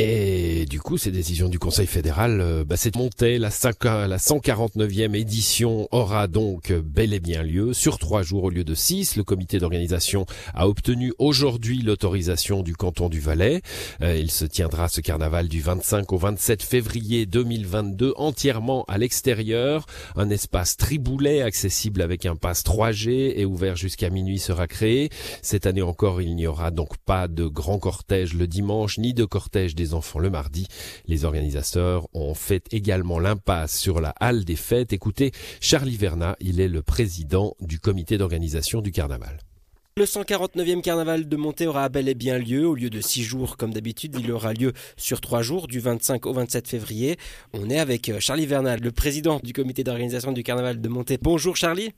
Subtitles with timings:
[0.00, 3.36] Et du coup, ces décisions du Conseil fédéral, euh, bah, c'est monté.
[3.36, 8.50] La, 5, la 149e édition aura donc bel et bien lieu sur trois jours au
[8.50, 9.16] lieu de six.
[9.16, 10.24] Le comité d'organisation
[10.54, 13.60] a obtenu aujourd'hui l'autorisation du canton du Valais.
[14.00, 19.84] Euh, il se tiendra ce carnaval du 25 au 27 février 2022 entièrement à l'extérieur.
[20.14, 25.10] Un espace triboulet accessible avec un pass 3G et ouvert jusqu'à minuit sera créé.
[25.42, 29.24] Cette année encore, il n'y aura donc pas de grand cortège le dimanche ni de
[29.24, 30.66] cortège des enfants le mardi.
[31.06, 34.92] Les organisateurs ont fait également l'impasse sur la halle des fêtes.
[34.92, 39.38] Écoutez, Charlie Verna, il est le président du comité d'organisation du carnaval.
[39.98, 42.68] Le 149e carnaval de Montée aura bel et bien lieu.
[42.68, 46.24] Au lieu de six jours comme d'habitude, il aura lieu sur trois jours, du 25
[46.26, 47.16] au 27 février.
[47.52, 51.18] On est avec euh, Charlie Vernal, le président du comité d'organisation du carnaval de Montée.
[51.20, 51.90] Bonjour Charlie.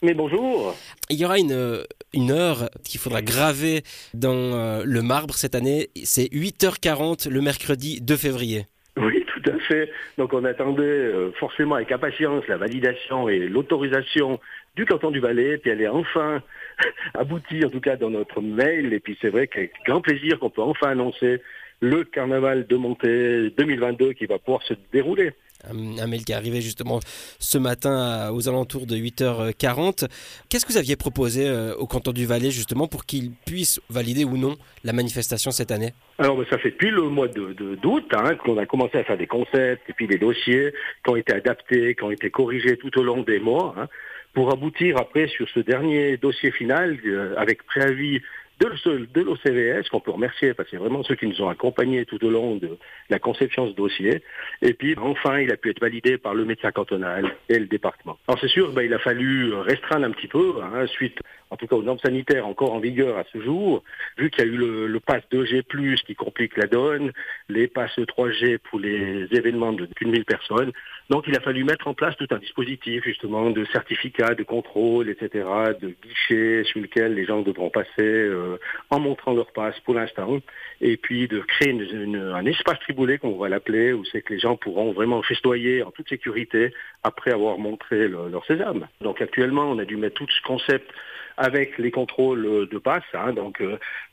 [0.00, 0.76] Mais bonjour.
[1.10, 1.82] Il y aura une,
[2.14, 3.82] une heure qu'il faudra graver
[4.14, 5.88] dans euh, le marbre cette année.
[6.04, 8.66] C'est 8h40 le mercredi 2 février.
[8.96, 9.90] Oui, tout à fait.
[10.16, 14.38] Donc on attendait euh, forcément avec impatience la validation et l'autorisation
[14.76, 16.42] du canton du Valais, puis elle est enfin
[17.14, 18.92] aboutie, en tout cas dans notre mail.
[18.92, 21.42] Et puis c'est vrai qu'avec grand plaisir qu'on peut enfin annoncer
[21.80, 25.32] le carnaval de Montée 2022 qui va pouvoir se dérouler
[25.66, 27.00] un mail qui est arrivé justement
[27.38, 30.08] ce matin aux alentours de 8h40.
[30.48, 34.24] Qu'est-ce que vous aviez proposé euh, au canton du Valais justement pour qu'il puisse valider
[34.24, 35.92] ou non la manifestation cette année?
[36.18, 39.04] Alors ben, ça fait depuis le mois d'août de, d'août hein, qu'on a commencé à
[39.04, 40.72] faire des concepts et puis des dossiers
[41.04, 43.88] qui ont été adaptés, qui ont été corrigés tout au long des mois hein,
[44.34, 48.20] pour aboutir après sur ce dernier dossier final euh, avec préavis
[48.60, 52.22] de, l'OCVS, qu'on peut remercier, parce que c'est vraiment ceux qui nous ont accompagnés tout
[52.24, 52.76] au long de
[53.08, 54.22] la conception de ce dossier.
[54.62, 58.18] Et puis, enfin, il a pu être validé par le médecin cantonal et le département.
[58.26, 61.18] Alors, c'est sûr, ben, il a fallu restreindre un petit peu, hein, suite,
[61.50, 63.82] en tout cas, aux normes sanitaires encore en vigueur à ce jour,
[64.16, 65.62] vu qu'il y a eu le, le pass 2G+,
[66.04, 67.12] qui complique la donne,
[67.48, 70.72] les passes 3G pour les événements de plus de 1000 personnes.
[71.10, 75.08] Donc, il a fallu mettre en place tout un dispositif, justement, de certificats, de contrôle,
[75.08, 75.46] etc.,
[75.80, 78.58] de guichets sur lesquels les gens devront passer euh,
[78.90, 80.40] en montrant leur passe pour l'instant,
[80.82, 84.56] et puis de créer un espace triboulet, qu'on va l'appeler, où c'est que les gens
[84.56, 88.86] pourront vraiment festoyer en toute sécurité après avoir montré leur sésame.
[89.00, 90.90] Donc actuellement, on a dû mettre tout ce concept
[91.38, 93.62] avec les contrôles de passe, hein, donc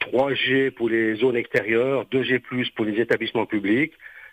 [0.00, 2.40] 3G euh, pour les zones extérieures, 2G+,
[2.74, 3.92] pour les établissements publics,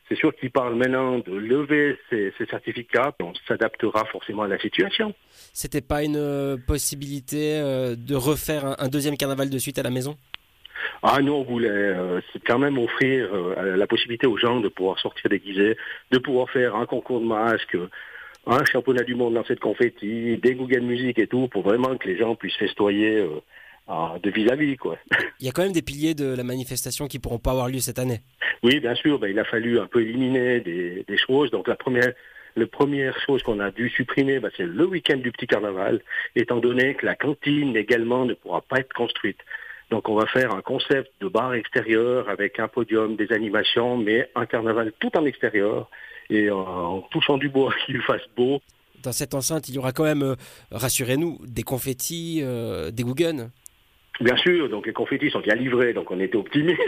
[0.10, 3.14] c'est sûr qu'il parle maintenant de lever ces, certificats.
[3.22, 5.14] On s'adaptera forcément à la situation.
[5.54, 9.92] C'était pas une euh, possibilité euh, de refaire un, deuxième carnaval de suite à la
[9.92, 10.18] maison?
[11.04, 15.30] Ah nous on voulait euh, quand même offrir la possibilité aux gens de pouvoir sortir
[15.30, 15.78] déguisés,
[16.12, 17.78] de pouvoir faire un concours de masques,
[18.48, 22.08] un championnat du monde dans cette confetti, des Google Music et tout, pour vraiment que
[22.08, 23.26] les gens puissent festoyer
[24.22, 24.78] de vis-à-vis.
[24.78, 24.98] quoi.
[25.40, 27.80] Il y a quand même des piliers de la manifestation qui pourront pas avoir lieu
[27.80, 28.22] cette année.
[28.64, 31.52] Oui, bien sûr, ben, il a fallu un peu éliminer des, choses.
[31.52, 32.14] Donc la première,
[32.56, 36.02] la première chose qu'on a dû supprimer, ben, c'est le week-end du petit carnaval,
[36.36, 39.40] étant donné que la cantine également ne pourra pas être construite.
[39.90, 44.30] Donc on va faire un concept de bar extérieur avec un podium, des animations, mais
[44.36, 45.90] un carnaval tout en extérieur
[46.30, 48.62] et en touchant du bois qu'il fasse beau.
[49.02, 50.36] Dans cette enceinte, il y aura quand même, euh,
[50.72, 53.50] rassurez-nous, des confettis, euh, des Guggen
[54.22, 56.80] Bien sûr, donc les confettis sont bien livrés, donc on était optimiste.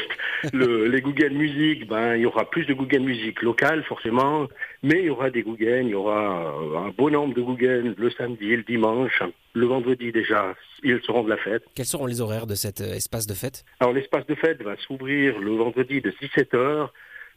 [0.53, 4.47] les Google Music, ben il y aura plus de Google Music locales forcément,
[4.83, 6.53] mais il y aura des Google, il y aura
[6.85, 11.29] un bon nombre de Google le samedi, le dimanche, le vendredi déjà, ils seront de
[11.29, 11.63] la fête.
[11.73, 13.63] Quels seront les horaires de cet euh, espace de fête?
[13.79, 16.89] Alors l'espace de fête va s'ouvrir le vendredi de 17h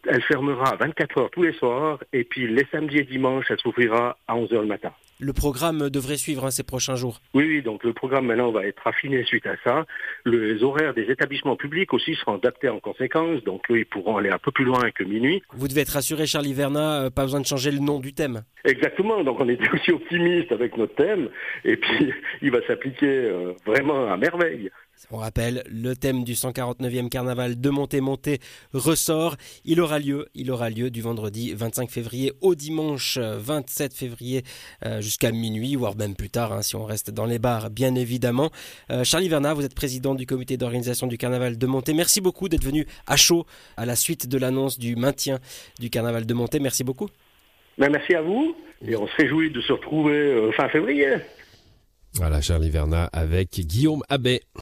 [0.06, 3.58] elle fermera à 24 heures tous les soirs et puis les samedis et dimanches, elle
[3.58, 4.92] s'ouvrira à 11 heures le matin.
[5.20, 7.20] Le programme devrait suivre hein, ces prochains jours.
[7.34, 9.86] Oui, oui, donc le programme maintenant va être affiné suite à ça.
[10.26, 14.30] Les horaires des établissements publics aussi seront adaptés en conséquence, donc eux, ils pourront aller
[14.30, 15.40] un peu plus loin que minuit.
[15.52, 18.42] Vous devez être rassuré, Charlie Verna, euh, pas besoin de changer le nom du thème.
[18.64, 21.28] Exactement, donc on était aussi optimiste avec notre thème,
[21.64, 24.70] et puis il va s'appliquer euh, vraiment à merveille.
[25.10, 28.40] On rappelle, le thème du 149e carnaval de Monté-Monté
[28.72, 29.36] ressort.
[29.64, 34.42] Il aura lieu, il aura lieu du vendredi 25 février au dimanche 27 février
[34.84, 37.94] euh, jusqu'à minuit, voire même plus tard, hein, si on reste dans les bars, bien
[37.94, 38.50] évidemment.
[38.90, 41.92] Euh, Charlie Verna, vous êtes président du comité d'organisation du carnaval de Monté.
[41.92, 43.46] Merci beaucoup d'être venu à chaud
[43.76, 45.38] à la suite de l'annonce du maintien
[45.78, 46.60] du carnaval de Monté.
[46.60, 47.08] Merci beaucoup.
[47.78, 51.16] Ben, merci à vous et on se réjouit de se retrouver euh, fin février.
[52.14, 54.40] Voilà, Charlie Verna avec Guillaume Abbé.